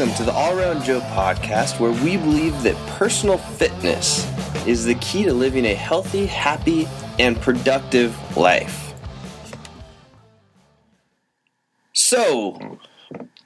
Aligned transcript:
Welcome 0.00 0.16
to 0.16 0.24
the 0.24 0.32
All 0.32 0.58
Around 0.58 0.84
Joe 0.84 1.00
podcast, 1.00 1.78
where 1.78 1.90
we 1.90 2.16
believe 2.16 2.62
that 2.62 2.74
personal 2.96 3.36
fitness 3.36 4.26
is 4.66 4.86
the 4.86 4.94
key 4.94 5.24
to 5.24 5.34
living 5.34 5.66
a 5.66 5.74
healthy, 5.74 6.24
happy, 6.24 6.88
and 7.18 7.38
productive 7.38 8.16
life. 8.34 8.94
So, 11.92 12.78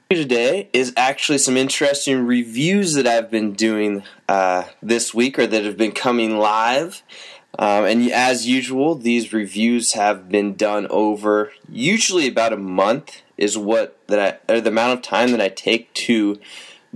today 0.09 0.69
is 0.71 0.93
actually 0.95 1.39
some 1.39 1.57
interesting 1.57 2.25
reviews 2.25 2.93
that 2.93 3.05
I've 3.05 3.29
been 3.29 3.51
doing 3.51 4.03
uh, 4.29 4.63
this 4.81 5.13
week 5.13 5.37
or 5.37 5.47
that 5.47 5.65
have 5.65 5.75
been 5.75 5.91
coming 5.91 6.37
live. 6.37 7.03
Um, 7.57 7.85
and 7.85 8.11
as 8.11 8.47
usual, 8.47 8.95
these 8.95 9.31
reviews 9.31 9.93
have 9.93 10.27
been 10.27 10.55
done 10.55 10.87
over 10.89 11.51
usually 11.69 12.27
about 12.27 12.51
a 12.51 12.57
month 12.57 13.21
is 13.37 13.57
what 13.57 13.97
that 14.07 14.41
I, 14.49 14.59
the 14.59 14.69
amount 14.69 14.93
of 14.93 15.01
time 15.01 15.31
that 15.31 15.41
I 15.41 15.49
take 15.49 15.93
to 15.93 16.39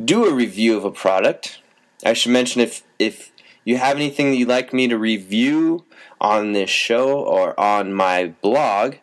do 0.03 0.25
a 0.25 0.33
review 0.33 0.77
of 0.77 0.83
a 0.83 0.91
product. 0.91 1.61
I 2.05 2.13
should 2.13 2.31
mention 2.31 2.61
if 2.61 2.83
if 2.97 3.31
you 3.63 3.77
have 3.77 3.95
anything 3.95 4.31
that 4.31 4.37
you'd 4.37 4.49
like 4.49 4.73
me 4.73 4.87
to 4.87 4.97
review 4.97 5.85
on 6.19 6.51
this 6.51 6.69
show 6.69 7.19
or 7.19 7.57
on 7.59 7.93
my 7.93 8.33
blog, 8.41 8.95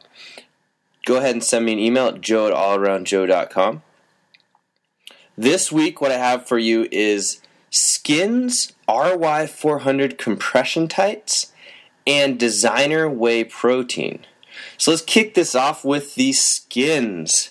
go 1.07 1.17
ahead 1.17 1.33
and 1.33 1.45
send 1.45 1.65
me 1.65 1.73
an 1.73 1.79
email 1.79 2.09
at 2.09 2.21
joe 2.21 2.49
at 2.49 2.55
allaroundjoe.com. 2.55 3.83
This 5.39 5.71
week, 5.71 6.01
what 6.01 6.13
I 6.13 6.19
have 6.19 6.47
for 6.47 6.59
you 6.59 6.89
is 6.91 7.41
Skins 7.71 8.73
RY400 8.89 10.17
compression 10.17 10.89
tights 10.89 11.53
and 12.07 12.39
designer 12.39 13.09
whey 13.09 13.45
protein. 13.45 14.25
So 14.79 14.91
let's 14.91 15.03
kick 15.03 15.35
this 15.35 15.55
off 15.55 15.85
with 15.85 16.15
the 16.15 16.33
skins. 16.33 17.51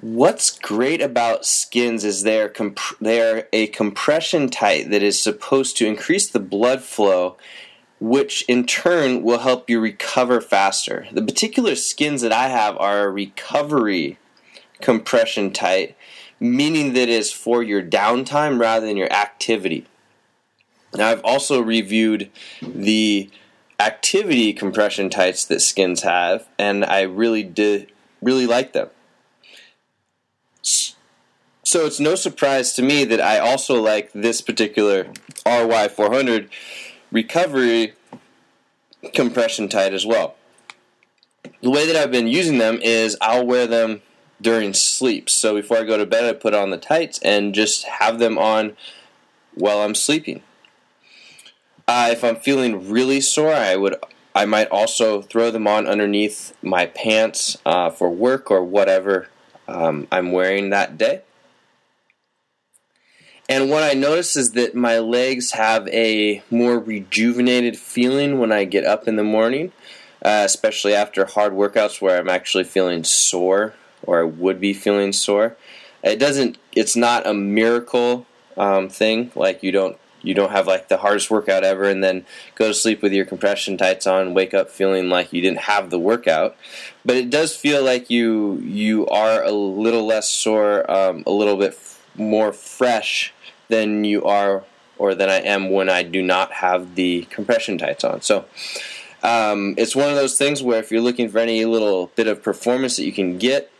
What's 0.00 0.56
great 0.56 1.02
about 1.02 1.44
skins 1.44 2.04
is 2.04 2.22
they're 2.22 2.48
comp- 2.48 2.98
they're 3.00 3.48
a 3.52 3.66
compression 3.68 4.48
tight 4.48 4.90
that 4.90 5.02
is 5.02 5.20
supposed 5.20 5.76
to 5.78 5.86
increase 5.86 6.28
the 6.28 6.40
blood 6.40 6.82
flow, 6.82 7.36
which 7.98 8.44
in 8.46 8.64
turn 8.64 9.22
will 9.22 9.40
help 9.40 9.68
you 9.68 9.80
recover 9.80 10.40
faster. 10.40 11.08
The 11.10 11.22
particular 11.22 11.74
skins 11.74 12.22
that 12.22 12.32
I 12.32 12.48
have 12.48 12.76
are 12.76 13.04
a 13.04 13.10
recovery 13.10 14.18
compression 14.80 15.52
tight, 15.52 15.96
meaning 16.38 16.92
that 16.92 17.02
it 17.02 17.08
is 17.08 17.32
for 17.32 17.62
your 17.62 17.82
downtime 17.82 18.60
rather 18.60 18.86
than 18.86 18.96
your 18.96 19.12
activity. 19.12 19.86
Now 20.94 21.08
I've 21.08 21.24
also 21.24 21.60
reviewed 21.60 22.30
the 22.62 23.30
activity 23.78 24.52
compression 24.52 25.10
tights 25.10 25.44
that 25.44 25.60
skins 25.60 26.02
have, 26.02 26.46
and 26.58 26.84
I 26.84 27.02
really 27.02 27.42
did 27.42 27.92
really 28.20 28.46
like 28.46 28.72
them. 28.72 28.88
So 30.62 31.84
it's 31.84 32.00
no 32.00 32.14
surprise 32.14 32.72
to 32.72 32.82
me 32.82 33.04
that 33.04 33.20
I 33.20 33.38
also 33.38 33.80
like 33.80 34.10
this 34.12 34.40
particular 34.40 35.04
RY400 35.44 36.48
recovery 37.12 37.92
compression 39.12 39.68
tight 39.68 39.92
as 39.92 40.06
well. 40.06 40.36
The 41.60 41.70
way 41.70 41.86
that 41.86 41.96
I've 41.96 42.10
been 42.10 42.26
using 42.26 42.58
them 42.58 42.78
is 42.82 43.16
I'll 43.20 43.46
wear 43.46 43.66
them 43.66 44.02
during 44.40 44.72
sleep. 44.72 45.28
So 45.28 45.54
before 45.54 45.78
I 45.78 45.84
go 45.84 45.98
to 45.98 46.06
bed, 46.06 46.24
I 46.24 46.32
put 46.32 46.54
on 46.54 46.70
the 46.70 46.78
tights 46.78 47.18
and 47.22 47.54
just 47.54 47.84
have 47.84 48.18
them 48.18 48.38
on 48.38 48.76
while 49.54 49.80
I'm 49.80 49.94
sleeping. 49.94 50.42
Uh, 51.88 52.10
if 52.12 52.22
I'm 52.22 52.36
feeling 52.36 52.90
really 52.90 53.22
sore, 53.22 53.54
I 53.54 53.74
would 53.74 53.96
I 54.34 54.44
might 54.44 54.68
also 54.68 55.22
throw 55.22 55.50
them 55.50 55.66
on 55.66 55.86
underneath 55.86 56.52
my 56.62 56.84
pants 56.84 57.56
uh, 57.64 57.88
for 57.88 58.10
work 58.10 58.50
or 58.50 58.62
whatever 58.62 59.28
um, 59.66 60.06
I'm 60.12 60.30
wearing 60.30 60.68
that 60.68 60.98
day. 60.98 61.22
And 63.48 63.70
what 63.70 63.82
I 63.82 63.94
notice 63.94 64.36
is 64.36 64.52
that 64.52 64.74
my 64.74 64.98
legs 64.98 65.52
have 65.52 65.88
a 65.88 66.42
more 66.50 66.78
rejuvenated 66.78 67.78
feeling 67.78 68.38
when 68.38 68.52
I 68.52 68.64
get 68.64 68.84
up 68.84 69.08
in 69.08 69.16
the 69.16 69.24
morning, 69.24 69.72
uh, 70.22 70.42
especially 70.44 70.94
after 70.94 71.24
hard 71.24 71.54
workouts 71.54 72.02
where 72.02 72.18
I'm 72.18 72.28
actually 72.28 72.64
feeling 72.64 73.04
sore 73.04 73.72
or 74.02 74.20
I 74.20 74.24
would 74.24 74.60
be 74.60 74.74
feeling 74.74 75.14
sore. 75.14 75.56
It 76.04 76.18
doesn't. 76.18 76.58
It's 76.76 76.94
not 76.94 77.26
a 77.26 77.32
miracle 77.32 78.26
um, 78.58 78.90
thing. 78.90 79.32
Like 79.34 79.62
you 79.62 79.72
don't 79.72 79.98
you 80.28 80.34
don't 80.34 80.50
have 80.50 80.66
like 80.66 80.88
the 80.88 80.98
hardest 80.98 81.30
workout 81.30 81.64
ever 81.64 81.84
and 81.84 82.04
then 82.04 82.26
go 82.54 82.68
to 82.68 82.74
sleep 82.74 83.00
with 83.00 83.14
your 83.14 83.24
compression 83.24 83.78
tights 83.78 84.06
on 84.06 84.34
wake 84.34 84.52
up 84.52 84.68
feeling 84.68 85.08
like 85.08 85.32
you 85.32 85.40
didn't 85.40 85.60
have 85.60 85.88
the 85.88 85.98
workout. 85.98 86.54
But 87.02 87.16
it 87.16 87.30
does 87.30 87.56
feel 87.56 87.82
like 87.82 88.10
you 88.10 88.58
you 88.62 89.06
are 89.06 89.42
a 89.42 89.50
little 89.50 90.04
less 90.04 90.28
sore 90.28 90.88
um, 90.90 91.24
a 91.26 91.30
little 91.30 91.56
bit 91.56 91.72
f- 91.72 92.06
more 92.14 92.52
fresh 92.52 93.32
than 93.68 94.04
you 94.04 94.22
are 94.24 94.64
or 94.98 95.14
than 95.14 95.30
I 95.30 95.40
am 95.40 95.70
when 95.70 95.88
I 95.88 96.02
do 96.02 96.20
not 96.20 96.52
have 96.52 96.94
the 96.94 97.22
compression 97.30 97.78
tights 97.78 98.04
on. 98.04 98.20
So 98.20 98.44
um, 99.22 99.76
it's 99.78 99.96
one 99.96 100.10
of 100.10 100.16
those 100.16 100.36
things 100.36 100.62
where 100.62 100.78
if 100.78 100.90
you're 100.90 101.00
looking 101.00 101.30
for 101.30 101.38
any 101.38 101.64
little 101.64 102.08
bit 102.16 102.26
of 102.26 102.42
performance 102.42 102.96
that 102.96 103.06
you 103.06 103.12
can 103.12 103.38
get 103.38 103.70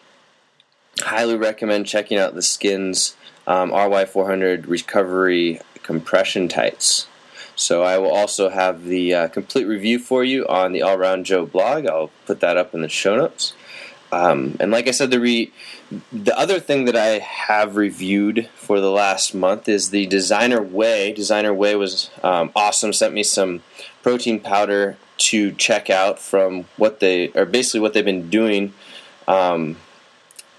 highly 1.00 1.36
recommend 1.36 1.86
checking 1.86 2.18
out 2.18 2.34
the 2.34 2.42
skins 2.42 3.14
um, 3.46 3.70
RY400 3.70 4.66
recovery 4.66 5.60
compression 5.88 6.48
tights. 6.48 7.08
So 7.56 7.82
I 7.82 7.96
will 7.96 8.12
also 8.12 8.50
have 8.50 8.84
the 8.84 9.14
uh, 9.14 9.28
complete 9.28 9.64
review 9.64 9.98
for 9.98 10.22
you 10.22 10.46
on 10.46 10.72
the 10.72 10.82
All 10.82 10.96
Around 10.96 11.24
Joe 11.24 11.46
blog. 11.46 11.86
I'll 11.86 12.10
put 12.26 12.40
that 12.40 12.58
up 12.58 12.74
in 12.74 12.82
the 12.82 12.90
show 12.90 13.16
notes. 13.16 13.54
Um, 14.12 14.58
and 14.60 14.70
like 14.70 14.86
I 14.86 14.90
said, 14.90 15.10
the 15.10 15.18
re- 15.18 15.50
the 16.12 16.38
other 16.38 16.60
thing 16.60 16.84
that 16.84 16.94
I 16.94 17.20
have 17.20 17.76
reviewed 17.76 18.50
for 18.54 18.80
the 18.80 18.90
last 18.90 19.34
month 19.34 19.66
is 19.66 19.88
the 19.88 20.06
Designer 20.06 20.60
Whey. 20.60 21.14
Designer 21.14 21.54
Whey 21.54 21.74
was 21.74 22.10
um, 22.22 22.52
awesome. 22.54 22.92
Sent 22.92 23.14
me 23.14 23.22
some 23.22 23.62
protein 24.02 24.40
powder 24.40 24.98
to 25.30 25.52
check 25.52 25.88
out 25.88 26.18
from 26.18 26.66
what 26.76 27.00
they 27.00 27.28
or 27.30 27.46
basically 27.46 27.80
what 27.80 27.94
they've 27.94 28.04
been 28.04 28.28
doing. 28.28 28.74
Um, 29.26 29.78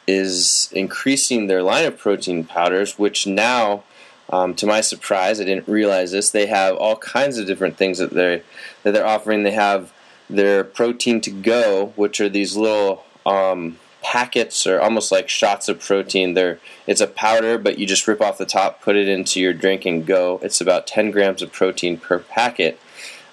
is 0.08 0.70
increasing 0.72 1.46
their 1.46 1.62
line 1.62 1.86
of 1.86 1.96
protein 1.96 2.44
powders, 2.44 2.98
which 2.98 3.28
now 3.28 3.84
um, 4.30 4.54
to 4.56 4.68
my 4.68 4.82
surprise, 4.82 5.42
I 5.42 5.46
didn't 5.46 5.68
realize 5.68 6.12
this. 6.12 6.30
They 6.30 6.46
have 6.48 6.76
all 6.76 6.96
kinds 6.98 7.38
of 7.38 7.48
different 7.48 7.78
things 7.78 7.98
that 7.98 8.12
they 8.12 8.44
that 8.84 8.94
they're 8.94 9.06
offering. 9.06 9.44
They 9.44 9.52
have 9.52 9.92
their 10.30 10.64
protein 10.64 11.20
to 11.22 11.32
go, 11.32 11.94
which 11.96 12.22
are 12.22 12.30
these 12.30 12.56
little 12.56 13.04
um, 13.26 13.78
packets 14.04 14.68
or 14.68 14.80
almost 14.80 15.12
like 15.12 15.30
shots 15.30 15.68
of 15.68 15.80
protein. 15.80 16.36
They're 16.36 16.60
it's 16.86 17.02
a 17.02 17.08
powder, 17.08 17.58
but 17.58 17.80
you 17.80 17.88
just 17.88 18.08
rip 18.08 18.22
off 18.22 18.38
the 18.38 18.46
top, 18.46 18.82
put 18.82 18.96
it 18.96 19.10
into 19.10 19.40
your 19.40 19.54
drink, 19.54 19.86
and 19.86 20.06
go. 20.06 20.40
It's 20.44 20.62
about 20.62 20.86
10 20.86 21.10
grams 21.10 21.42
of 21.42 21.52
protein 21.52 21.98
per 21.98 22.20
packet. 22.20 22.80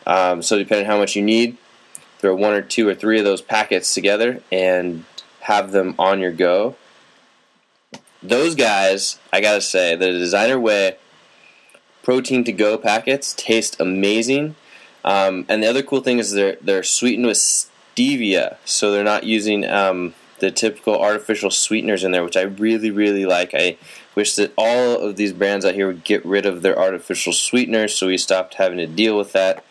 Um, 0.07 0.41
so 0.41 0.57
depending 0.57 0.87
on 0.87 0.93
how 0.93 0.99
much 0.99 1.17
you 1.17 1.23
need, 1.23 1.59
throw 2.19 2.35
one 2.35 2.55
or 2.55 2.63
two 2.63 2.89
or 2.89 2.95
three 2.95 3.19
of 3.19 3.25
those 3.25 3.43
packets 3.43 3.93
together 3.93 4.41
and 4.51 5.05
have 5.41 5.73
them 5.73 5.95
on 5.99 6.21
your 6.21 6.33
go 6.33 6.77
those 8.29 8.55
guys, 8.55 9.19
I 9.33 9.41
gotta 9.41 9.61
say, 9.61 9.97
the 9.97 10.13
designer 10.13 10.59
whey 10.59 10.97
protein 12.03 12.45
to 12.45 12.53
go 12.53 12.79
packets 12.79 13.35
taste 13.37 13.81
amazing. 13.81 14.55
Um, 15.05 15.45
and 15.49 15.63
the 15.63 15.69
other 15.69 15.83
cool 15.83 16.01
thing 16.01 16.19
is 16.19 16.33
they're 16.33 16.57
they're 16.61 16.83
sweetened 16.83 17.27
with 17.27 17.37
stevia, 17.37 18.57
so 18.65 18.91
they're 18.91 19.05
not 19.05 19.25
using 19.25 19.65
um, 19.65 20.15
the 20.39 20.51
typical 20.51 21.01
artificial 21.01 21.51
sweeteners 21.51 22.05
in 22.05 22.13
there, 22.13 22.25
which 22.25 22.37
I 22.37 22.43
really 22.43 22.91
really 22.91 23.27
like. 23.27 23.55
I 23.55 23.77
wish 24.15 24.35
that 24.37 24.53
all 24.57 24.99
of 24.99 25.17
these 25.17 25.33
brands 25.33 25.65
out 25.65 25.75
here 25.75 25.87
would 25.87 26.05
get 26.05 26.25
rid 26.25 26.47
of 26.47 26.63
their 26.63 26.79
artificial 26.79 27.33
sweeteners, 27.33 27.95
so 27.95 28.09
we 28.09 28.19
stopped 28.19 28.55
having 28.55 28.79
to 28.79 28.87
deal 28.87 29.17
with 29.17 29.33
that 29.33 29.65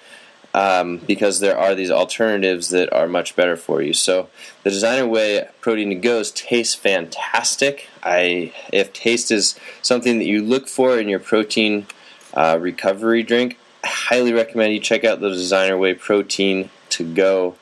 um, 0.56 1.00
because 1.00 1.42
there 1.42 1.58
are 1.58 1.76
these 1.76 1.92
alternatives 1.92 2.70
that 2.70 2.92
are 2.94 3.10
much 3.10 3.36
better 3.36 3.58
for 3.58 3.82
you. 3.82 3.92
So 3.92 4.30
the 4.64 4.70
designer 4.70 5.06
whey 5.06 5.50
protein 5.60 5.90
to 5.90 5.96
goes 5.96 6.32
taste 6.32 6.78
fantastic. 6.78 7.90
I 8.02 8.54
if 8.72 8.94
taste 8.94 9.32
is 9.32 9.60
something 9.82 10.18
that 10.18 10.26
you 10.26 10.42
look 10.42 10.70
for 10.70 10.98
in 10.98 11.10
your 11.10 11.20
protein 11.20 11.88
uh, 12.34 12.58
recovery 12.60 13.22
drink, 13.22 13.58
I 13.84 13.88
highly 13.88 14.32
recommend 14.32 14.74
you 14.74 14.80
check 14.80 15.04
out 15.04 15.20
the 15.20 15.30
designer 15.30 15.78
whey 15.78 15.94
protein 15.94 16.70
to 16.92 17.04
go 17.04 17.56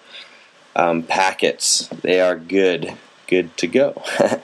um, 0.75 1.01
packets. 1.01 1.87
They 1.87 2.21
are 2.21 2.35
good, 2.35 2.93
good 3.25 3.57
to 3.57 3.65
go. 3.65 4.03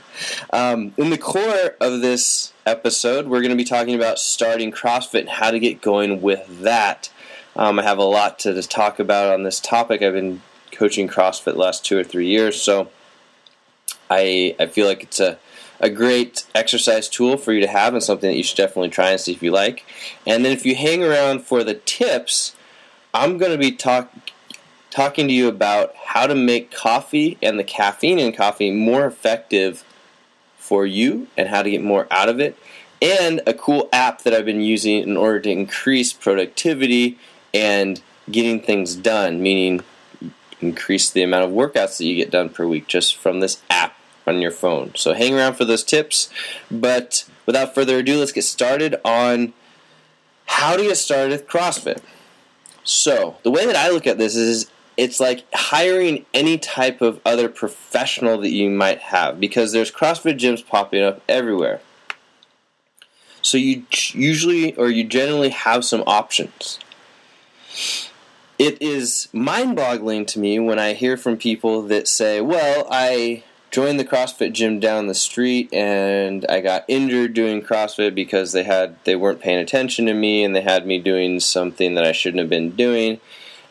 um, 0.51 0.95
in 0.97 1.11
the 1.11 1.19
core 1.19 1.75
of 1.79 2.01
this 2.01 2.51
episode, 2.65 3.27
we're 3.27 3.41
going 3.41 3.51
to 3.51 3.55
be 3.55 3.63
talking 3.63 3.93
about 3.93 4.17
starting 4.17 4.71
CrossFit 4.71 5.21
and 5.21 5.29
how 5.29 5.51
to 5.51 5.59
get 5.59 5.83
going 5.83 6.23
with 6.23 6.61
that. 6.61 7.11
Um, 7.59 7.77
I 7.77 7.83
have 7.83 7.97
a 7.97 8.05
lot 8.05 8.39
to 8.39 8.61
talk 8.63 8.99
about 8.99 9.33
on 9.33 9.43
this 9.43 9.59
topic. 9.59 10.01
I've 10.01 10.13
been 10.13 10.41
coaching 10.71 11.09
CrossFit 11.09 11.57
last 11.57 11.83
two 11.83 11.99
or 11.99 12.05
three 12.05 12.27
years, 12.27 12.61
so 12.61 12.89
I 14.09 14.55
I 14.57 14.67
feel 14.67 14.87
like 14.87 15.03
it's 15.03 15.19
a 15.19 15.37
a 15.81 15.89
great 15.89 16.45
exercise 16.55 17.09
tool 17.09 17.35
for 17.35 17.51
you 17.51 17.59
to 17.59 17.67
have 17.67 17.93
and 17.93 18.01
something 18.01 18.29
that 18.29 18.37
you 18.37 18.43
should 18.43 18.55
definitely 18.55 18.91
try 18.91 19.09
and 19.09 19.19
see 19.19 19.33
if 19.33 19.43
you 19.43 19.51
like. 19.51 19.85
And 20.25 20.45
then 20.45 20.53
if 20.53 20.65
you 20.65 20.73
hang 20.73 21.03
around 21.03 21.41
for 21.41 21.65
the 21.65 21.73
tips, 21.73 22.55
I'm 23.13 23.37
going 23.37 23.51
to 23.51 23.57
be 23.57 23.73
talk, 23.73 24.13
talking 24.89 25.27
to 25.27 25.33
you 25.33 25.49
about 25.49 25.93
how 25.97 26.27
to 26.27 26.35
make 26.35 26.71
coffee 26.71 27.37
and 27.41 27.59
the 27.59 27.65
caffeine 27.65 28.19
in 28.19 28.31
coffee 28.31 28.71
more 28.71 29.05
effective 29.05 29.83
for 30.57 30.85
you 30.85 31.27
and 31.35 31.49
how 31.49 31.61
to 31.61 31.69
get 31.69 31.83
more 31.83 32.07
out 32.09 32.29
of 32.29 32.39
it, 32.39 32.57
and 33.01 33.41
a 33.45 33.53
cool 33.53 33.89
app 33.91 34.21
that 34.21 34.33
I've 34.33 34.45
been 34.45 34.61
using 34.61 35.03
in 35.03 35.17
order 35.17 35.41
to 35.41 35.49
increase 35.49 36.13
productivity 36.13 37.17
and 37.53 38.01
getting 38.29 38.61
things 38.61 38.95
done, 38.95 39.41
meaning 39.41 39.81
increase 40.61 41.09
the 41.09 41.23
amount 41.23 41.45
of 41.45 41.51
workouts 41.51 41.97
that 41.97 42.05
you 42.05 42.15
get 42.15 42.31
done 42.31 42.49
per 42.49 42.67
week 42.67 42.87
just 42.87 43.15
from 43.15 43.39
this 43.39 43.61
app 43.69 43.97
on 44.27 44.41
your 44.41 44.51
phone. 44.51 44.93
So 44.95 45.13
hang 45.13 45.33
around 45.35 45.55
for 45.55 45.65
those 45.65 45.83
tips. 45.83 46.29
But 46.69 47.27
without 47.45 47.73
further 47.73 47.97
ado, 47.97 48.19
let's 48.19 48.31
get 48.31 48.43
started 48.43 48.95
on 49.03 49.53
how 50.45 50.75
to 50.75 50.83
get 50.83 50.97
started 50.97 51.31
with 51.31 51.47
CrossFit. 51.47 52.01
So 52.83 53.37
the 53.43 53.51
way 53.51 53.65
that 53.65 53.75
I 53.75 53.89
look 53.89 54.07
at 54.07 54.17
this 54.17 54.35
is 54.35 54.69
it's 54.97 55.19
like 55.19 55.45
hiring 55.53 56.25
any 56.33 56.57
type 56.57 57.01
of 57.01 57.21
other 57.25 57.47
professional 57.47 58.37
that 58.39 58.49
you 58.49 58.69
might 58.69 58.99
have 58.99 59.39
because 59.39 59.71
there's 59.71 59.91
CrossFit 59.91 60.37
gyms 60.37 60.65
popping 60.65 61.01
up 61.01 61.21
everywhere. 61.29 61.81
So 63.41 63.57
you 63.57 63.85
usually 64.11 64.75
or 64.75 64.89
you 64.89 65.05
generally 65.05 65.49
have 65.49 65.85
some 65.85 66.03
options. 66.05 66.79
It 68.57 68.81
is 68.81 69.29
mind-boggling 69.31 70.25
to 70.27 70.39
me 70.39 70.59
when 70.59 70.79
I 70.79 70.93
hear 70.93 71.15
from 71.15 71.37
people 71.37 71.81
that 71.83 72.07
say, 72.07 72.41
"Well, 72.41 72.87
I 72.91 73.43
joined 73.71 73.99
the 73.99 74.05
CrossFit 74.05 74.51
gym 74.51 74.79
down 74.79 75.07
the 75.07 75.13
street 75.13 75.71
and 75.73 76.45
I 76.49 76.59
got 76.59 76.85
injured 76.87 77.33
doing 77.33 77.61
CrossFit 77.61 78.15
because 78.15 78.51
they 78.51 78.63
had 78.63 78.95
they 79.03 79.15
weren't 79.15 79.41
paying 79.41 79.59
attention 79.59 80.07
to 80.07 80.13
me 80.13 80.43
and 80.43 80.55
they 80.55 80.61
had 80.61 80.87
me 80.87 80.99
doing 80.99 81.39
something 81.39 81.95
that 81.95 82.03
I 82.03 82.11
shouldn't 82.11 82.39
have 82.39 82.49
been 82.49 82.71
doing 82.71 83.19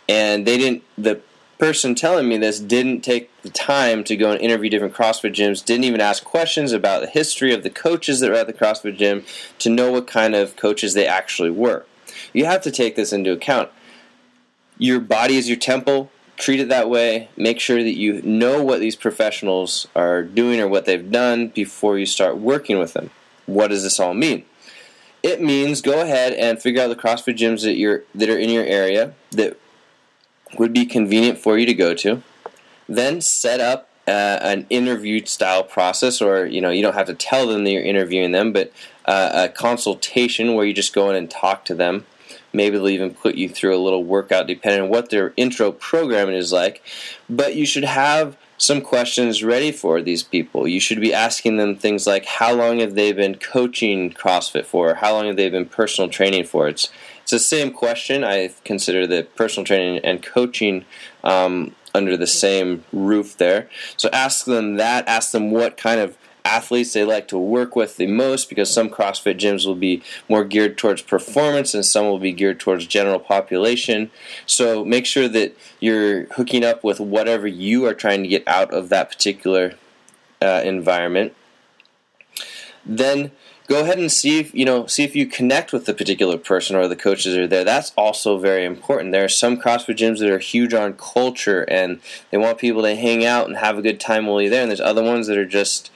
and 0.08 0.46
they 0.46 0.56
didn't 0.56 0.84
the 0.96 1.20
person 1.58 1.94
telling 1.94 2.28
me 2.28 2.38
this 2.38 2.60
didn't 2.60 3.00
take 3.00 3.30
the 3.42 3.50
time 3.50 4.04
to 4.04 4.16
go 4.16 4.30
and 4.30 4.40
interview 4.40 4.70
different 4.70 4.94
CrossFit 4.94 5.34
gyms, 5.34 5.64
didn't 5.64 5.84
even 5.84 6.00
ask 6.00 6.24
questions 6.24 6.72
about 6.72 7.00
the 7.00 7.08
history 7.08 7.52
of 7.52 7.64
the 7.64 7.70
coaches 7.70 8.20
that 8.20 8.30
were 8.30 8.36
at 8.36 8.46
the 8.46 8.52
CrossFit 8.52 8.96
gym 8.96 9.24
to 9.58 9.68
know 9.68 9.90
what 9.90 10.06
kind 10.06 10.34
of 10.34 10.56
coaches 10.56 10.94
they 10.94 11.06
actually 11.06 11.50
were. 11.50 11.84
You 12.32 12.44
have 12.44 12.62
to 12.62 12.70
take 12.70 12.94
this 12.94 13.12
into 13.12 13.32
account. 13.32 13.70
Your 14.78 15.00
body 15.00 15.36
is 15.36 15.48
your 15.48 15.58
temple 15.58 16.10
treat 16.38 16.60
it 16.60 16.68
that 16.68 16.88
way. 16.88 17.28
Make 17.36 17.60
sure 17.60 17.82
that 17.82 17.96
you 17.96 18.22
know 18.22 18.62
what 18.62 18.80
these 18.80 18.96
professionals 18.96 19.88
are 19.94 20.22
doing 20.22 20.60
or 20.60 20.68
what 20.68 20.86
they've 20.86 21.10
done 21.10 21.48
before 21.48 21.98
you 21.98 22.06
start 22.06 22.38
working 22.38 22.78
with 22.78 22.94
them. 22.94 23.10
What 23.46 23.68
does 23.68 23.82
this 23.82 24.00
all 24.00 24.14
mean? 24.14 24.44
It 25.22 25.42
means 25.42 25.82
go 25.82 26.00
ahead 26.00 26.32
and 26.34 26.62
figure 26.62 26.82
out 26.82 26.88
the 26.88 26.96
CrossFit 26.96 27.36
gyms 27.36 27.64
that 27.64 27.74
you're 27.74 28.04
that 28.14 28.28
are 28.28 28.38
in 28.38 28.50
your 28.50 28.64
area 28.64 29.14
that 29.32 29.58
would 30.58 30.72
be 30.72 30.86
convenient 30.86 31.38
for 31.38 31.58
you 31.58 31.66
to 31.66 31.74
go 31.74 31.92
to. 31.94 32.22
Then 32.88 33.20
set 33.20 33.60
up 33.60 33.88
uh, 34.06 34.38
an 34.40 34.66
interview 34.70 35.26
style 35.26 35.64
process, 35.64 36.22
or 36.22 36.46
you 36.46 36.60
know 36.60 36.70
you 36.70 36.82
don't 36.82 36.94
have 36.94 37.08
to 37.08 37.14
tell 37.14 37.48
them 37.48 37.64
that 37.64 37.70
you're 37.72 37.82
interviewing 37.82 38.30
them, 38.30 38.52
but 38.52 38.72
uh, 39.06 39.48
a 39.48 39.48
consultation 39.48 40.54
where 40.54 40.64
you 40.64 40.72
just 40.72 40.94
go 40.94 41.10
in 41.10 41.16
and 41.16 41.28
talk 41.28 41.64
to 41.64 41.74
them 41.74 42.06
Maybe 42.52 42.76
they'll 42.76 42.88
even 42.88 43.14
put 43.14 43.34
you 43.34 43.48
through 43.48 43.76
a 43.76 43.82
little 43.82 44.04
workout 44.04 44.46
depending 44.46 44.82
on 44.82 44.88
what 44.88 45.10
their 45.10 45.32
intro 45.36 45.72
programming 45.72 46.34
is 46.34 46.52
like. 46.52 46.82
But 47.28 47.56
you 47.56 47.66
should 47.66 47.84
have 47.84 48.36
some 48.58 48.80
questions 48.80 49.44
ready 49.44 49.70
for 49.70 50.02
these 50.02 50.22
people. 50.22 50.66
You 50.66 50.80
should 50.80 51.00
be 51.00 51.14
asking 51.14 51.56
them 51.56 51.76
things 51.76 52.06
like 52.06 52.26
how 52.26 52.52
long 52.52 52.80
have 52.80 52.94
they 52.94 53.12
been 53.12 53.36
coaching 53.36 54.10
CrossFit 54.10 54.66
for? 54.66 54.94
How 54.94 55.12
long 55.12 55.26
have 55.26 55.36
they 55.36 55.48
been 55.48 55.66
personal 55.66 56.10
training 56.10 56.44
for? 56.44 56.68
It's 56.68 56.90
it's 57.22 57.30
the 57.30 57.38
same 57.38 57.72
question. 57.72 58.24
I 58.24 58.50
consider 58.64 59.06
the 59.06 59.22
personal 59.36 59.66
training 59.66 60.02
and 60.02 60.22
coaching 60.22 60.86
um, 61.22 61.74
under 61.94 62.16
the 62.16 62.26
same 62.26 62.84
roof 62.90 63.36
there. 63.36 63.68
So 63.98 64.08
ask 64.12 64.46
them 64.46 64.76
that. 64.76 65.06
Ask 65.06 65.32
them 65.32 65.50
what 65.50 65.76
kind 65.76 66.00
of 66.00 66.16
athletes 66.44 66.92
they 66.92 67.04
like 67.04 67.28
to 67.28 67.38
work 67.38 67.76
with 67.76 67.96
the 67.96 68.06
most 68.06 68.48
because 68.48 68.72
some 68.72 68.88
CrossFit 68.88 69.38
gyms 69.38 69.66
will 69.66 69.74
be 69.74 70.02
more 70.28 70.44
geared 70.44 70.78
towards 70.78 71.02
performance 71.02 71.74
and 71.74 71.84
some 71.84 72.06
will 72.06 72.18
be 72.18 72.32
geared 72.32 72.60
towards 72.60 72.86
general 72.86 73.18
population. 73.18 74.10
So 74.46 74.84
make 74.84 75.06
sure 75.06 75.28
that 75.28 75.56
you're 75.80 76.24
hooking 76.34 76.64
up 76.64 76.84
with 76.84 77.00
whatever 77.00 77.46
you 77.46 77.86
are 77.86 77.94
trying 77.94 78.22
to 78.22 78.28
get 78.28 78.46
out 78.46 78.72
of 78.72 78.88
that 78.88 79.10
particular 79.10 79.74
uh, 80.40 80.62
environment. 80.64 81.34
Then 82.84 83.32
go 83.68 83.82
ahead 83.82 83.98
and 83.98 84.10
see 84.10 84.38
if 84.38 84.54
you 84.54 84.64
know 84.64 84.86
see 84.86 85.04
if 85.04 85.14
you 85.14 85.26
connect 85.26 85.72
with 85.72 85.84
the 85.84 85.94
particular 85.94 86.38
person 86.38 86.74
or 86.74 86.88
the 86.88 86.96
coaches 86.96 87.36
are 87.36 87.46
there. 87.46 87.64
That's 87.64 87.92
also 87.96 88.38
very 88.38 88.64
important. 88.64 89.12
There 89.12 89.24
are 89.24 89.28
some 89.28 89.58
CrossFit 89.58 89.96
gyms 89.96 90.18
that 90.18 90.30
are 90.30 90.38
huge 90.38 90.74
on 90.74 90.94
culture 90.94 91.62
and 91.68 92.00
they 92.30 92.38
want 92.38 92.58
people 92.58 92.82
to 92.82 92.96
hang 92.96 93.24
out 93.24 93.46
and 93.46 93.58
have 93.58 93.78
a 93.78 93.82
good 93.82 94.00
time 94.00 94.26
while 94.26 94.40
you're 94.40 94.50
there, 94.50 94.62
and 94.62 94.70
there's 94.70 94.80
other 94.80 95.02
ones 95.02 95.26
that 95.26 95.38
are 95.38 95.46
just 95.46 95.90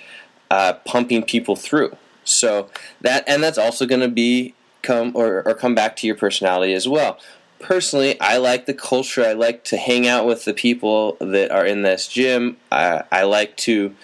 uh, 0.53 0.75
pumping 0.85 1.23
people 1.23 1.57
through. 1.57 1.97
So 2.25 2.69
that 3.01 3.25
and 3.27 3.43
that's 3.43 3.57
also 3.57 3.87
going 3.87 4.03
to 4.03 4.09
be 4.09 4.55
come 4.83 5.13
or, 5.15 5.43
or 5.49 5.55
come 5.55 5.75
back 5.75 5.97
to 5.97 6.07
your 6.07 6.15
personality 6.15 6.75
as 6.75 6.87
well. 6.87 7.19
Personally, 7.59 8.21
I 8.21 8.37
like 8.37 8.67
the 8.67 8.75
culture. 8.75 9.25
I 9.25 9.33
like 9.33 9.65
to 9.65 9.79
hang 9.79 10.07
out 10.07 10.27
with 10.27 10.45
the 10.45 10.53
people 10.53 11.17
that 11.21 11.51
are 11.51 11.65
in 11.65 11.81
this 11.81 12.07
gym. 12.07 12.59
I, 12.71 13.05
I 13.11 13.23
like 13.23 13.57
to 13.69 13.95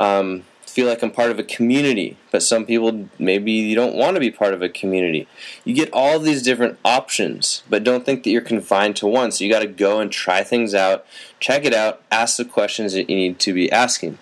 um, 0.00 0.42
feel 0.66 0.88
like 0.88 1.02
I'm 1.02 1.12
part 1.12 1.30
of 1.30 1.38
a 1.38 1.44
community. 1.44 2.16
But 2.32 2.42
some 2.42 2.66
people 2.66 3.08
maybe 3.20 3.52
you 3.52 3.76
don't 3.76 3.94
want 3.94 4.16
to 4.16 4.20
be 4.20 4.32
part 4.32 4.54
of 4.54 4.62
a 4.62 4.68
community. 4.68 5.28
You 5.64 5.72
get 5.72 5.92
all 5.92 6.18
these 6.18 6.42
different 6.42 6.80
options, 6.84 7.62
but 7.70 7.84
don't 7.84 8.04
think 8.04 8.24
that 8.24 8.30
you're 8.30 8.40
confined 8.40 8.96
to 8.96 9.06
one. 9.06 9.30
So 9.30 9.44
you 9.44 9.50
got 9.50 9.60
to 9.60 9.68
go 9.68 10.00
and 10.00 10.10
try 10.10 10.42
things 10.42 10.74
out, 10.74 11.06
check 11.38 11.64
it 11.64 11.74
out, 11.74 12.02
ask 12.10 12.38
the 12.38 12.44
questions 12.44 12.92
that 12.94 13.08
you 13.08 13.14
need 13.14 13.38
to 13.38 13.52
be 13.52 13.70
asking. 13.70 14.18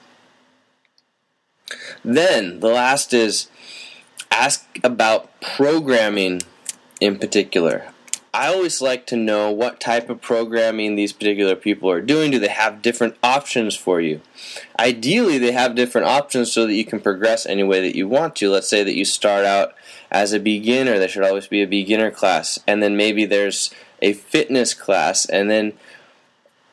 Then 2.05 2.61
the 2.61 2.69
last 2.69 3.13
is 3.13 3.49
ask 4.31 4.67
about 4.83 5.41
programming 5.41 6.43
in 7.01 7.19
particular. 7.19 7.87
I 8.33 8.47
always 8.47 8.81
like 8.81 9.07
to 9.09 9.17
know 9.17 9.51
what 9.51 9.81
type 9.81 10.09
of 10.09 10.21
programming 10.21 10.95
these 10.95 11.13
particular 11.13 11.57
people 11.57 11.91
are 11.91 12.01
doing. 12.01 12.31
Do 12.31 12.39
they 12.39 12.49
have 12.49 12.81
different 12.81 13.17
options 13.25 13.75
for 13.75 14.01
you? 14.01 14.21
Ideally, 14.79 15.39
they 15.39 15.51
have 15.51 15.75
different 15.75 16.07
options 16.07 16.53
so 16.53 16.65
that 16.67 16.75
you 16.75 16.85
can 16.85 17.01
progress 17.01 17.45
any 17.45 17.65
way 17.65 17.81
that 17.81 17.97
you 17.97 18.07
want 18.07 18.37
to. 18.37 18.51
Let's 18.51 18.69
say 18.69 18.85
that 18.85 18.95
you 18.95 19.05
start 19.05 19.45
out 19.45 19.75
as 20.13 20.33
a 20.33 20.39
beginner, 20.39 20.99
there 20.99 21.09
should 21.09 21.25
always 21.25 21.49
be 21.49 21.63
a 21.63 21.67
beginner 21.67 22.11
class, 22.11 22.59
and 22.67 22.83
then 22.83 22.97
maybe 22.97 23.25
there's 23.25 23.73
a 24.03 24.13
fitness 24.13 24.75
class, 24.75 25.25
and 25.25 25.51
then 25.51 25.73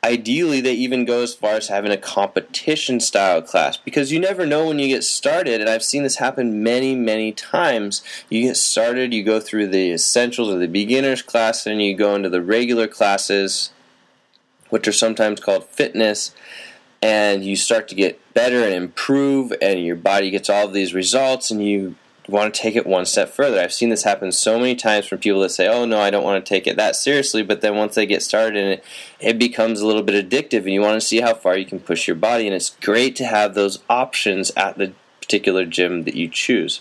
ideally 0.04 0.62
they 0.62 0.74
even 0.74 1.06
go 1.06 1.24
as 1.24 1.34
far 1.34 1.54
as 1.54 1.68
having 1.68 1.92
a 1.92 1.98
competition 1.98 3.00
style 3.00 3.42
class 3.42 3.78
because 3.78 4.12
you 4.12 4.20
never 4.20 4.46
know 4.46 4.68
when 4.68 4.80
you 4.80 4.88
get 4.88 5.04
started 5.04 5.60
and 5.60 5.70
i've 5.70 5.84
seen 5.84 6.04
this 6.04 6.18
happen 6.18 6.62
many 6.62 6.96
many 6.96 7.32
times. 7.32 8.04
You 8.30 8.44
get 8.44 8.58
started 8.58 9.14
you 9.14 9.24
go 9.24 9.40
through 9.40 9.68
the 9.68 9.92
essentials 9.92 10.50
or 10.50 10.58
the 10.60 10.68
beginners 10.68 11.22
class 11.22 11.66
and 11.66 11.82
you 11.82 11.96
go 11.96 12.16
into 12.16 12.30
the 12.30 12.42
regular 12.42 12.88
classes 12.88 13.72
which 14.70 14.88
are 14.88 14.94
sometimes 14.94 15.40
called 15.40 15.66
fitness 15.66 16.34
and 17.02 17.44
you 17.44 17.56
start 17.56 17.88
to 17.88 17.96
get 17.96 18.20
better 18.34 18.64
and 18.64 18.74
improve 18.74 19.54
and 19.62 19.84
your 19.84 19.96
body 19.96 20.30
gets 20.30 20.50
all 20.50 20.66
of 20.68 20.74
these 20.74 20.94
results 20.94 21.50
and 21.52 21.64
you 21.66 21.96
want 22.28 22.54
to 22.54 22.62
take 22.62 22.76
it 22.76 22.86
one 22.86 23.06
step 23.06 23.30
further. 23.30 23.60
I've 23.60 23.74
seen 23.74 23.90
this 23.90 24.04
happen 24.04 24.32
so 24.32 24.60
many 24.60 24.76
times 24.76 25.08
from 25.08 25.20
people 25.20 25.42
that 25.42 25.50
say, 25.50 25.68
"Oh 25.68 25.86
no, 25.86 26.00
I 26.00 26.10
don't 26.10 26.24
want 26.24 26.44
to 26.44 26.50
take 26.50 26.68
it 26.68 26.76
that 26.78 26.96
seriously," 26.96 27.42
but 27.42 27.62
then 27.62 27.76
once 27.76 27.96
they 27.96 28.06
get 28.06 28.22
started 28.22 28.58
in 28.58 28.68
it, 28.68 28.84
it 29.20 29.40
becomes 29.40 29.80
a 29.80 29.88
little 29.88 30.04
bit 30.04 30.30
addictive, 30.30 30.60
and 30.60 30.74
you 30.74 30.82
want 30.82 31.00
to 31.00 31.08
see 31.08 31.22
how 31.22 31.34
far 31.34 31.58
you 31.58 31.66
can 31.66 31.80
push 31.80 32.08
your 32.08 32.16
body. 32.16 32.46
And 32.46 32.56
it's 32.56 32.76
great 32.82 33.16
to 33.18 33.26
have 33.26 33.54
those 33.54 33.80
options 33.90 34.52
at 34.58 34.78
the 34.78 34.94
particular 35.22 35.66
gym 35.66 36.04
that 36.04 36.16
you 36.16 36.30
choose. 36.30 36.80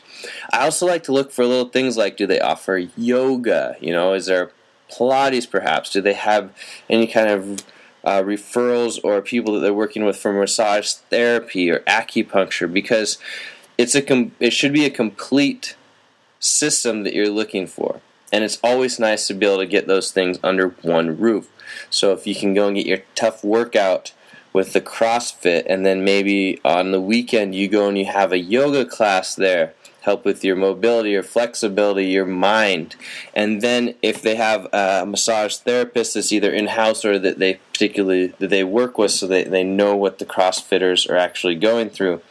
I 0.52 0.64
also 0.64 0.86
like 0.86 1.02
to 1.04 1.12
look 1.12 1.32
for 1.32 1.44
little 1.44 1.68
things 1.68 1.96
like, 1.96 2.16
do 2.16 2.28
they 2.28 2.38
offer 2.38 2.76
yoga? 2.96 3.76
You 3.80 3.92
know, 3.92 4.14
is 4.14 4.26
there 4.26 4.52
Pilates 4.90 5.50
perhaps? 5.50 5.90
Do 5.90 6.00
they 6.00 6.12
have 6.12 6.52
any 6.88 7.08
kind 7.08 7.28
of 7.28 7.64
uh, 8.04 8.22
referrals 8.22 9.00
or 9.02 9.20
people 9.20 9.54
that 9.54 9.60
they're 9.60 9.74
working 9.74 10.04
with 10.04 10.16
for 10.16 10.32
massage 10.32 10.92
therapy 10.92 11.68
or 11.68 11.80
acupuncture? 11.80 12.72
Because 12.72 13.18
it's 13.78 13.94
a 13.94 14.02
com- 14.02 14.32
it 14.40 14.52
should 14.52 14.72
be 14.72 14.84
a 14.84 14.90
complete 14.90 15.76
system 16.40 17.02
that 17.04 17.14
you're 17.14 17.30
looking 17.30 17.66
for. 17.66 18.00
And 18.32 18.44
it's 18.44 18.58
always 18.62 18.98
nice 18.98 19.26
to 19.28 19.34
be 19.34 19.46
able 19.46 19.58
to 19.58 19.66
get 19.66 19.86
those 19.86 20.10
things 20.10 20.38
under 20.42 20.68
one 20.82 21.18
roof. 21.18 21.48
So 21.90 22.12
if 22.12 22.26
you 22.26 22.34
can 22.34 22.54
go 22.54 22.66
and 22.66 22.76
get 22.76 22.86
your 22.86 23.02
tough 23.14 23.44
workout 23.44 24.12
with 24.52 24.72
the 24.72 24.80
CrossFit 24.80 25.64
and 25.68 25.84
then 25.84 26.02
maybe 26.02 26.60
on 26.64 26.90
the 26.90 27.00
weekend 27.00 27.54
you 27.54 27.68
go 27.68 27.88
and 27.88 27.98
you 27.98 28.06
have 28.06 28.32
a 28.32 28.38
yoga 28.38 28.84
class 28.84 29.34
there 29.34 29.74
help 30.06 30.24
with 30.24 30.44
your 30.44 30.54
mobility, 30.54 31.10
your 31.10 31.22
flexibility, 31.24 32.06
your 32.06 32.24
mind. 32.24 32.94
And 33.34 33.60
then 33.60 33.96
if 34.02 34.22
they 34.22 34.36
have 34.36 34.68
a 34.72 35.04
massage 35.04 35.56
therapist 35.56 36.14
that's 36.14 36.32
either 36.32 36.52
in 36.52 36.68
house 36.68 37.04
or 37.04 37.18
that 37.18 37.40
they 37.40 37.54
particularly 37.72 38.28
that 38.38 38.48
they 38.48 38.62
work 38.62 38.98
with 38.98 39.10
so 39.10 39.26
that 39.26 39.50
they 39.50 39.64
know 39.64 39.96
what 39.96 40.20
the 40.20 40.24
CrossFitters 40.24 41.10
are 41.10 41.16
actually 41.16 41.56
going 41.56 41.90
through, 41.90 42.22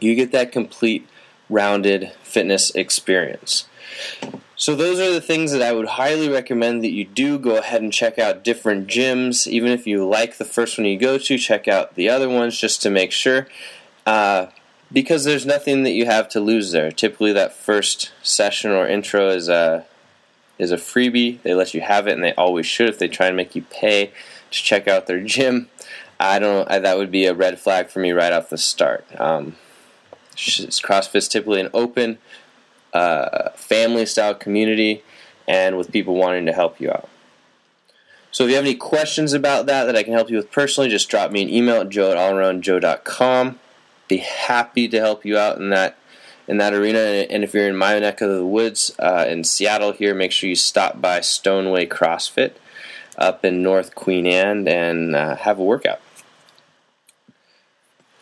you 0.00 0.14
get 0.14 0.32
that 0.32 0.52
complete 0.52 1.08
rounded 1.48 2.12
fitness 2.22 2.70
experience. 2.70 3.66
So, 4.56 4.76
those 4.76 5.00
are 5.00 5.10
the 5.10 5.20
things 5.20 5.50
that 5.52 5.62
I 5.62 5.72
would 5.72 5.86
highly 5.86 6.28
recommend 6.28 6.84
that 6.84 6.92
you 6.92 7.04
do. 7.04 7.38
Go 7.38 7.56
ahead 7.56 7.82
and 7.82 7.92
check 7.92 8.18
out 8.18 8.44
different 8.44 8.86
gyms. 8.86 9.46
Even 9.46 9.72
if 9.72 9.86
you 9.86 10.06
like 10.06 10.38
the 10.38 10.44
first 10.44 10.78
one 10.78 10.86
you 10.86 10.98
go 10.98 11.18
to, 11.18 11.36
check 11.36 11.66
out 11.66 11.96
the 11.96 12.08
other 12.08 12.28
ones 12.28 12.58
just 12.58 12.80
to 12.82 12.90
make 12.90 13.10
sure. 13.10 13.48
Uh, 14.06 14.46
because 14.92 15.24
there's 15.24 15.46
nothing 15.46 15.82
that 15.82 15.92
you 15.92 16.06
have 16.06 16.28
to 16.28 16.40
lose 16.40 16.70
there. 16.70 16.92
Typically, 16.92 17.32
that 17.32 17.54
first 17.54 18.12
session 18.22 18.70
or 18.70 18.86
intro 18.86 19.30
is 19.30 19.48
a 19.48 19.86
is 20.58 20.70
a 20.70 20.76
freebie. 20.76 21.42
They 21.42 21.54
let 21.54 21.74
you 21.74 21.80
have 21.80 22.06
it, 22.06 22.12
and 22.12 22.22
they 22.22 22.34
always 22.34 22.66
should. 22.66 22.88
If 22.88 22.98
they 22.98 23.08
try 23.08 23.26
and 23.26 23.36
make 23.36 23.56
you 23.56 23.62
pay 23.62 24.06
to 24.06 24.12
check 24.62 24.86
out 24.86 25.06
their 25.06 25.20
gym, 25.20 25.68
I 26.20 26.38
don't. 26.38 26.70
I, 26.70 26.78
that 26.78 26.98
would 26.98 27.10
be 27.10 27.26
a 27.26 27.34
red 27.34 27.58
flag 27.58 27.88
for 27.88 28.00
me 28.00 28.12
right 28.12 28.32
off 28.32 28.50
the 28.50 28.58
start. 28.58 29.06
Um, 29.18 29.56
CrossFit's 30.36 31.28
typically 31.28 31.60
an 31.60 31.70
open, 31.74 32.18
uh, 32.92 33.50
family 33.50 34.06
style 34.06 34.34
community, 34.34 35.02
and 35.46 35.76
with 35.76 35.92
people 35.92 36.14
wanting 36.14 36.46
to 36.46 36.52
help 36.52 36.80
you 36.80 36.90
out. 36.90 37.08
So 38.30 38.44
if 38.44 38.50
you 38.50 38.56
have 38.56 38.64
any 38.64 38.74
questions 38.74 39.34
about 39.34 39.66
that 39.66 39.84
that 39.84 39.94
I 39.94 40.02
can 40.02 40.14
help 40.14 40.30
you 40.30 40.38
with 40.38 40.50
personally, 40.50 40.88
just 40.88 41.10
drop 41.10 41.30
me 41.30 41.42
an 41.42 41.50
email 41.50 41.82
at 41.82 41.90
joe 41.90 42.12
at 42.12 42.16
allaroundjoe.com. 42.16 43.58
Be 44.08 44.16
happy 44.16 44.88
to 44.88 44.98
help 44.98 45.24
you 45.26 45.36
out 45.36 45.58
in 45.58 45.68
that 45.68 45.98
in 46.48 46.56
that 46.56 46.72
arena. 46.72 46.98
And 46.98 47.44
if 47.44 47.52
you're 47.52 47.68
in 47.68 47.76
my 47.76 47.98
neck 47.98 48.22
of 48.22 48.30
the 48.30 48.46
woods 48.46 48.90
uh, 48.98 49.26
in 49.28 49.44
Seattle 49.44 49.92
here, 49.92 50.14
make 50.14 50.32
sure 50.32 50.48
you 50.48 50.56
stop 50.56 51.00
by 51.00 51.20
Stoneway 51.20 51.86
CrossFit 51.86 52.52
up 53.18 53.44
in 53.44 53.62
North 53.62 53.94
Queen 53.94 54.26
Anne 54.26 54.66
and 54.66 55.14
uh, 55.14 55.36
have 55.36 55.58
a 55.58 55.64
workout. 55.64 56.00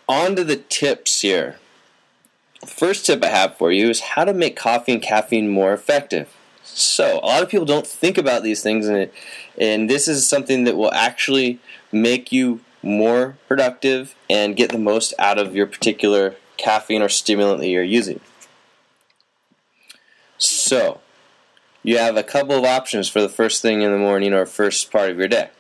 On 0.09 0.35
to 0.35 0.43
the 0.43 0.57
tips 0.57 1.21
here. 1.21 1.60
First 2.67 3.07
tip 3.07 3.25
I 3.25 3.29
have 3.29 3.57
for 3.57 3.73
you 3.73 3.89
is 3.89 4.01
how 4.01 4.25
to 4.25 4.35
make 4.35 4.57
coffee 4.57 4.93
and 4.93 5.03
caffeine 5.03 5.49
more 5.49 5.73
effective. 5.73 6.29
So, 6.63 7.19
a 7.23 7.27
lot 7.27 7.43
of 7.43 7.49
people 7.49 7.67
don't 7.67 7.87
think 7.87 8.19
about 8.19 8.43
these 8.43 8.63
things, 8.63 8.87
and, 8.87 8.97
it, 8.97 9.15
and 9.59 9.89
this 9.89 10.07
is 10.07 10.29
something 10.29 10.65
that 10.65 10.77
will 10.77 10.93
actually 10.93 11.59
make 11.91 12.33
you 12.33 12.61
more 12.83 13.37
productive 13.49 14.15
and 14.29 14.57
get 14.57 14.71
the 14.71 14.79
most 14.79 15.13
out 15.19 15.39
of 15.39 15.55
your 15.55 15.67
particular 15.67 16.37
caffeine 16.57 17.03
or 17.03 17.09
stimulant 17.09 17.61
that 17.61 17.69
you're 17.69 17.83
using. 17.83 18.21
So, 20.39 21.01
you 21.83 21.99
have 21.99 22.17
a 22.17 22.23
couple 22.23 22.57
of 22.57 22.65
options 22.65 23.09
for 23.09 23.21
the 23.21 23.29
first 23.29 23.63
thing 23.63 23.83
in 23.83 23.91
the 23.91 23.99
morning 23.99 24.35
or 24.35 24.45
first 24.47 24.91
part 24.93 25.11
of 25.11 25.19
your 25.19 25.29
day. 25.29 25.51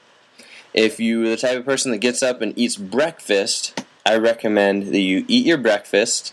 If 0.72 1.00
you're 1.00 1.28
the 1.28 1.36
type 1.36 1.58
of 1.58 1.64
person 1.64 1.90
that 1.90 1.98
gets 1.98 2.22
up 2.22 2.40
and 2.40 2.56
eats 2.58 2.76
breakfast, 2.76 3.84
I 4.06 4.16
recommend 4.16 4.88
that 4.88 5.00
you 5.00 5.24
eat 5.28 5.46
your 5.46 5.58
breakfast. 5.58 6.32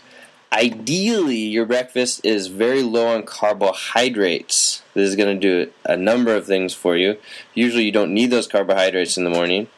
Ideally, 0.52 1.36
your 1.36 1.66
breakfast 1.66 2.24
is 2.24 2.46
very 2.46 2.82
low 2.82 3.08
on 3.08 3.24
carbohydrates. 3.24 4.82
This 4.94 5.10
is 5.10 5.16
going 5.16 5.38
to 5.38 5.40
do 5.40 5.72
a 5.84 5.96
number 5.96 6.34
of 6.34 6.46
things 6.46 6.72
for 6.72 6.96
you. 6.96 7.18
Usually, 7.54 7.84
you 7.84 7.92
don't 7.92 8.14
need 8.14 8.30
those 8.30 8.46
carbohydrates 8.46 9.18
in 9.18 9.24
the 9.24 9.30
morning. 9.30 9.68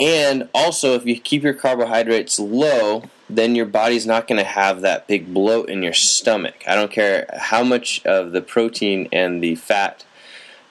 And 0.00 0.48
also, 0.54 0.94
if 0.94 1.04
you 1.04 1.20
keep 1.20 1.42
your 1.42 1.54
carbohydrates 1.54 2.38
low, 2.38 3.04
then 3.28 3.54
your 3.54 3.66
body's 3.66 4.06
not 4.06 4.26
going 4.26 4.38
to 4.38 4.48
have 4.48 4.80
that 4.80 5.06
big 5.06 5.34
bloat 5.34 5.68
in 5.68 5.82
your 5.82 5.92
stomach. 5.92 6.62
I 6.66 6.74
don't 6.74 6.92
care 6.92 7.28
how 7.36 7.62
much 7.62 8.04
of 8.06 8.32
the 8.32 8.40
protein 8.40 9.08
and 9.12 9.42
the 9.42 9.56
fat 9.56 10.04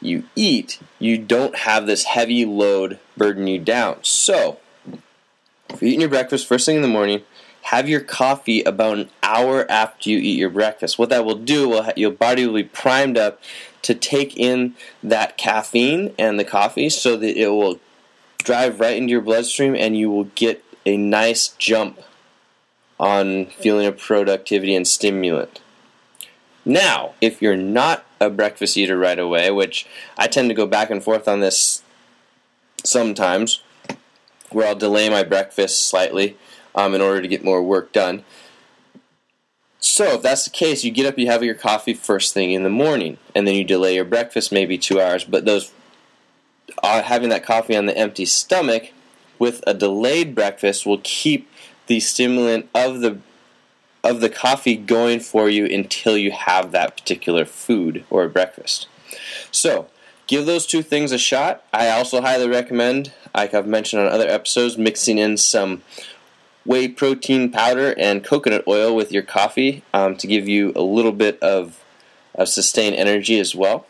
you 0.02 0.24
eat, 0.36 0.80
you 1.00 1.18
don't 1.18 1.56
have 1.56 1.88
this 1.88 2.04
heavy 2.04 2.46
load 2.46 3.00
burden 3.16 3.48
you 3.48 3.60
down. 3.60 3.98
So, 4.04 4.60
if 5.70 5.82
you're 5.82 5.90
eating 5.90 6.02
your 6.02 6.10
breakfast 6.10 6.48
first 6.48 6.66
thing 6.66 6.76
in 6.76 6.82
the 6.82 6.88
morning, 6.88 7.24
have 7.68 7.90
your 7.90 8.00
coffee 8.00 8.64
about 8.64 8.98
an 8.98 9.10
hour 9.22 9.70
after 9.70 10.10
you 10.10 10.18
eat 10.20 10.40
your 10.40 10.50
breakfast. 10.50 10.98
What 10.98 11.10
that 11.10 11.26
will 11.26 11.36
do, 11.36 11.68
will 11.68 11.92
your 11.98 12.12
body 12.12 12.46
will 12.46 12.54
be 12.54 12.64
primed 12.64 13.18
up 13.18 13.42
to 13.82 13.94
take 13.94 14.38
in 14.38 14.74
that 15.04 15.38
caffeine 15.38 16.14
and 16.18 16.40
the 16.40 16.46
coffee 16.46 16.90
so 16.90 17.18
that 17.18 17.38
it 17.38 17.50
will 17.50 17.82
drive 18.38 18.80
right 18.80 18.96
into 18.96 19.12
your 19.12 19.20
bloodstream 19.20 19.76
and 19.76 19.98
you 19.98 20.10
will 20.10 20.30
get 20.36 20.64
a 20.86 20.96
nice 20.96 21.50
jump 21.58 22.00
on 23.02 23.48
feeling 23.48 23.86
of 23.86 23.98
productivity 23.98 24.74
and 24.74 24.88
stimulant. 24.88 25.60
Now, 26.64 27.16
if 27.20 27.42
you're 27.42 27.58
not 27.58 28.06
a 28.22 28.30
breakfast 28.30 28.78
eater 28.78 28.98
right 28.98 29.20
away, 29.20 29.52
which 29.52 29.86
I 30.18 30.28
tend 30.28 30.50
to 30.50 30.56
go 30.56 30.68
back 30.68 30.90
and 30.90 31.04
forth 31.04 31.28
on 31.28 31.42
this 31.42 31.84
sometimes, 32.86 33.62
where 34.52 34.70
I'll 34.70 34.76
delay 34.76 35.10
my 35.10 35.24
breakfast 35.24 35.86
slightly 35.86 36.38
um, 36.78 36.94
in 36.94 37.02
order 37.02 37.22
to 37.22 37.28
get 37.28 37.44
more 37.44 37.62
work 37.62 37.92
done. 37.92 38.24
So, 39.80 40.16
if 40.16 40.22
that's 40.22 40.46
the 40.46 40.52
case, 40.52 40.84
you 40.84 40.92
get 40.92 41.06
up, 41.06 41.18
you 41.18 41.28
have 41.28 41.44
your 41.44 41.56
coffee 41.56 41.94
first 41.94 42.34
thing 42.34 42.52
in 42.52 42.64
the 42.64 42.70
morning, 42.70 43.18
and 43.36 43.48
then 43.48 43.56
you 43.56 43.64
delay 43.64 43.96
your 43.96 44.06
breakfast 44.06 44.52
maybe 44.52 44.78
two 44.78 45.02
hours. 45.02 45.24
But 45.24 45.46
those 45.46 45.72
uh, 46.82 47.02
having 47.04 47.30
that 47.30 47.44
coffee 47.44 47.76
on 47.76 47.86
the 47.86 47.98
empty 47.98 48.26
stomach 48.26 48.92
with 49.40 49.64
a 49.68 49.74
delayed 49.74 50.34
breakfast 50.36 50.86
will 50.86 51.02
keep 51.04 51.50
the 51.88 52.00
stimulant 52.00 52.70
of 52.74 53.02
the 53.02 53.20
of 54.04 54.22
the 54.22 54.30
coffee 54.30 54.76
going 54.76 55.20
for 55.20 55.50
you 55.50 55.66
until 55.66 56.18
you 56.18 56.32
have 56.32 56.72
that 56.72 56.98
particular 56.98 57.46
food 57.46 58.06
or 58.10 58.28
breakfast. 58.28 58.88
So, 59.52 59.88
give 60.28 60.46
those 60.46 60.66
two 60.66 60.82
things 60.82 61.12
a 61.12 61.18
shot. 61.18 61.64
I 61.74 61.90
also 61.90 62.22
highly 62.22 62.48
recommend, 62.48 63.12
like 63.36 63.54
I've 63.54 63.68
mentioned 63.68 64.02
on 64.02 64.08
other 64.08 64.28
episodes, 64.28 64.78
mixing 64.78 65.18
in 65.18 65.38
some 65.38 65.82
whey 66.68 66.88
protein 66.88 67.52
powder 67.52 67.96
and 67.98 68.24
coconut 68.24 68.64
oil 68.68 68.96
with 68.96 69.12
your 69.12 69.24
coffee 69.24 69.84
um, 69.94 70.16
to 70.18 70.28
give 70.28 70.48
you 70.48 70.72
a 70.76 70.82
little 70.82 71.14
bit 71.14 71.42
of, 71.42 71.84
of 72.36 72.48
sustained 72.50 72.96
energy 72.96 73.40
as 73.40 73.56
well. 73.56 73.88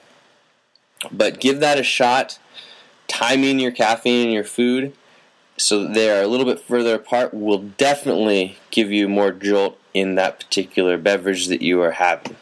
But 1.12 1.42
give 1.42 1.60
that 1.60 1.78
a 1.78 1.84
shot 1.84 2.40
timing 3.08 3.60
your 3.60 3.72
caffeine 3.72 4.26
and 4.26 4.34
your 4.34 4.44
food 4.44 4.94
so 5.58 5.88
they 5.88 6.12
are 6.12 6.22
a 6.22 6.28
little 6.28 6.46
bit 6.46 6.60
further 6.60 6.96
apart 6.96 7.34
will 7.34 7.58
definitely 7.58 8.58
give 8.70 8.92
you 8.92 9.10
more 9.10 9.32
jolt 9.32 9.80
in 9.94 10.16
that 10.16 10.40
particular 10.40 10.98
beverage 10.98 11.48
that 11.48 11.64
you 11.64 11.82
are 11.82 11.92
having. 11.92 12.36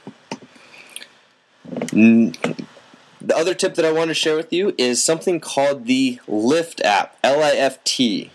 The 3.21 3.35
other 3.35 3.53
tip 3.53 3.75
that 3.75 3.85
I 3.85 3.91
want 3.91 4.09
to 4.09 4.13
share 4.13 4.35
with 4.35 4.51
you 4.51 4.75
is 4.77 5.01
something 5.03 5.39
called 5.39 5.85
the 5.85 6.19
Lift 6.27 6.81
app, 6.81 7.17
L 7.23 7.41
I 7.41 7.51
F 7.51 7.81
T 7.85 8.31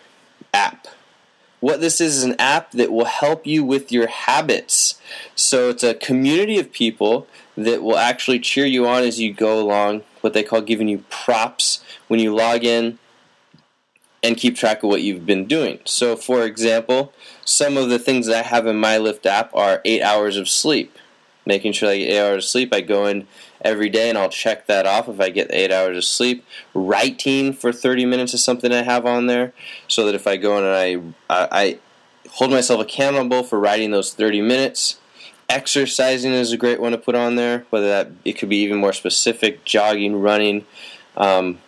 app. 0.54 0.88
What 1.60 1.80
this 1.80 2.00
is 2.00 2.16
is 2.18 2.24
an 2.24 2.36
app 2.38 2.72
that 2.72 2.90
will 2.90 3.04
help 3.04 3.46
you 3.46 3.62
with 3.64 3.92
your 3.92 4.06
habits. 4.06 5.00
So 5.34 5.68
it's 5.68 5.82
a 5.82 5.94
community 5.94 6.58
of 6.58 6.72
people 6.72 7.26
that 7.56 7.82
will 7.82 7.98
actually 7.98 8.40
cheer 8.40 8.64
you 8.64 8.86
on 8.86 9.02
as 9.02 9.20
you 9.20 9.32
go 9.32 9.60
along, 9.60 10.02
what 10.22 10.32
they 10.32 10.42
call 10.42 10.62
giving 10.62 10.88
you 10.88 11.04
props 11.10 11.84
when 12.08 12.18
you 12.18 12.34
log 12.34 12.64
in 12.64 12.98
and 14.22 14.36
keep 14.36 14.56
track 14.56 14.82
of 14.82 14.88
what 14.88 15.02
you've 15.02 15.26
been 15.26 15.46
doing. 15.46 15.78
So, 15.84 16.16
for 16.16 16.44
example, 16.44 17.12
some 17.44 17.76
of 17.76 17.88
the 17.88 17.98
things 17.98 18.26
that 18.26 18.44
I 18.44 18.48
have 18.48 18.66
in 18.66 18.76
my 18.76 18.98
Lift 18.98 19.26
app 19.26 19.54
are 19.54 19.80
eight 19.84 20.02
hours 20.02 20.36
of 20.36 20.48
sleep. 20.48 20.96
Making 21.46 21.72
sure 21.72 21.90
I 21.90 21.98
get 21.98 22.10
eight 22.10 22.20
hours 22.20 22.44
of 22.44 22.50
sleep, 22.50 22.74
I 22.74 22.80
go 22.80 23.06
in 23.06 23.26
every 23.62 23.88
day 23.88 24.08
and 24.08 24.16
I'll 24.16 24.28
check 24.28 24.66
that 24.66 24.86
off 24.86 25.08
if 25.08 25.20
I 25.20 25.30
get 25.30 25.48
eight 25.50 25.70
hours 25.70 25.96
of 25.96 26.04
sleep. 26.04 26.44
Writing 26.74 27.52
for 27.52 27.72
30 27.72 28.06
minutes 28.06 28.34
is 28.34 28.42
something 28.42 28.72
I 28.72 28.82
have 28.82 29.06
on 29.06 29.26
there 29.26 29.52
so 29.88 30.06
that 30.06 30.14
if 30.14 30.26
I 30.26 30.36
go 30.36 30.58
in 30.58 30.64
and 30.64 31.14
I, 31.28 31.42
I, 31.42 31.48
I 31.50 31.78
hold 32.32 32.50
myself 32.50 32.80
accountable 32.80 33.42
for 33.42 33.58
writing 33.58 33.90
those 33.90 34.12
30 34.12 34.42
minutes. 34.42 34.98
Exercising 35.48 36.32
is 36.32 36.52
a 36.52 36.56
great 36.56 36.80
one 36.80 36.92
to 36.92 36.98
put 36.98 37.14
on 37.14 37.34
there, 37.34 37.66
whether 37.70 37.88
that 37.88 38.10
it 38.24 38.34
could 38.34 38.48
be 38.48 38.58
even 38.58 38.78
more 38.78 38.92
specific 38.92 39.64
jogging, 39.64 40.20
running, 40.20 40.64
um, 41.16 41.58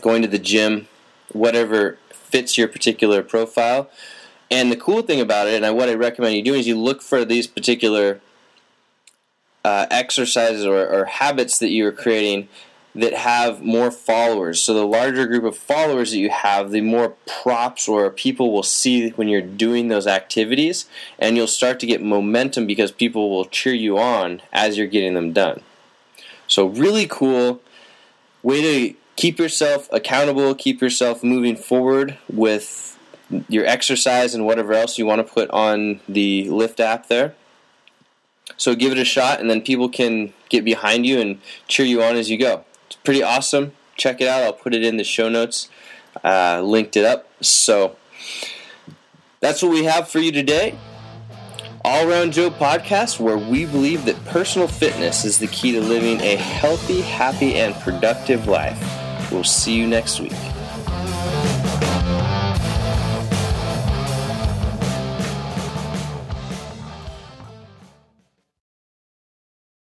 going 0.00 0.22
to 0.22 0.28
the 0.28 0.38
gym, 0.38 0.86
whatever 1.32 1.98
fits 2.10 2.56
your 2.56 2.68
particular 2.68 3.22
profile. 3.22 3.90
And 4.50 4.70
the 4.70 4.76
cool 4.76 5.02
thing 5.02 5.20
about 5.20 5.48
it, 5.48 5.62
and 5.62 5.76
what 5.76 5.88
I 5.88 5.94
recommend 5.94 6.36
you 6.36 6.42
do, 6.42 6.54
is 6.54 6.66
you 6.66 6.78
look 6.78 7.02
for 7.02 7.24
these 7.24 7.48
particular 7.48 8.20
uh, 9.64 9.86
exercises 9.90 10.64
or, 10.66 10.86
or 10.86 11.04
habits 11.06 11.58
that 11.58 11.70
you're 11.70 11.92
creating 11.92 12.48
that 12.94 13.12
have 13.12 13.60
more 13.60 13.90
followers. 13.90 14.62
So 14.62 14.72
the 14.72 14.86
larger 14.86 15.26
group 15.26 15.42
of 15.42 15.56
followers 15.56 16.12
that 16.12 16.18
you 16.18 16.30
have, 16.30 16.70
the 16.70 16.80
more 16.80 17.14
props 17.26 17.88
or 17.88 18.08
people 18.10 18.52
will 18.52 18.62
see 18.62 19.10
when 19.10 19.26
you're 19.26 19.42
doing 19.42 19.88
those 19.88 20.06
activities, 20.06 20.86
and 21.18 21.36
you'll 21.36 21.48
start 21.48 21.80
to 21.80 21.86
get 21.86 22.02
momentum 22.02 22.66
because 22.66 22.92
people 22.92 23.30
will 23.30 23.46
cheer 23.46 23.74
you 23.74 23.98
on 23.98 24.42
as 24.52 24.78
you're 24.78 24.86
getting 24.86 25.14
them 25.14 25.32
done. 25.32 25.60
So 26.46 26.66
really 26.66 27.06
cool 27.06 27.60
way 28.44 28.62
to 28.62 28.94
keep 29.16 29.38
yourself 29.38 29.88
accountable, 29.90 30.54
keep 30.54 30.80
yourself 30.80 31.24
moving 31.24 31.56
forward 31.56 32.18
with 32.28 32.96
your 33.48 33.64
exercise 33.64 34.34
and 34.34 34.46
whatever 34.46 34.72
else 34.72 34.98
you 34.98 35.06
want 35.06 35.26
to 35.26 35.32
put 35.32 35.50
on 35.50 36.00
the 36.08 36.48
Lift 36.50 36.78
app 36.78 37.08
there. 37.08 37.34
So 38.56 38.74
give 38.74 38.92
it 38.92 38.98
a 38.98 39.04
shot, 39.04 39.40
and 39.40 39.50
then 39.50 39.60
people 39.60 39.88
can 39.88 40.32
get 40.48 40.64
behind 40.64 41.06
you 41.06 41.20
and 41.20 41.40
cheer 41.68 41.86
you 41.86 42.02
on 42.02 42.16
as 42.16 42.30
you 42.30 42.38
go. 42.38 42.64
It's 42.86 42.96
pretty 42.96 43.22
awesome. 43.22 43.72
Check 43.96 44.20
it 44.20 44.28
out. 44.28 44.42
I'll 44.42 44.52
put 44.52 44.74
it 44.74 44.84
in 44.84 44.96
the 44.96 45.04
show 45.04 45.28
notes. 45.28 45.68
Uh, 46.22 46.62
linked 46.62 46.96
it 46.96 47.04
up. 47.04 47.28
So 47.40 47.96
that's 49.40 49.62
what 49.62 49.72
we 49.72 49.84
have 49.84 50.08
for 50.08 50.20
you 50.20 50.32
today. 50.32 50.78
All 51.84 52.08
Around 52.08 52.32
Joe 52.32 52.50
podcast, 52.50 53.20
where 53.20 53.36
we 53.36 53.66
believe 53.66 54.06
that 54.06 54.24
personal 54.24 54.68
fitness 54.68 55.26
is 55.26 55.38
the 55.38 55.48
key 55.48 55.72
to 55.72 55.82
living 55.82 56.20
a 56.22 56.36
healthy, 56.36 57.02
happy, 57.02 57.56
and 57.56 57.74
productive 57.74 58.46
life. 58.46 58.80
We'll 59.30 59.44
see 59.44 59.74
you 59.74 59.86
next 59.86 60.18
week. 60.18 60.32